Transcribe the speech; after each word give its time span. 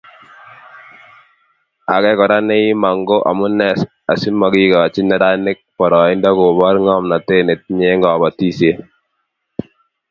Age 1.95 2.11
Kora 2.19 2.37
neiimo 2.47 2.89
ko 3.07 3.17
amune 3.29 3.67
asimakikoch 4.11 4.95
neranik 5.07 5.59
poroindo 5.77 6.29
kobor 6.39 6.75
ngomnatet 6.83 7.41
netinyei 7.47 7.91
eng 7.93 8.03
kobotisiet 8.05 8.77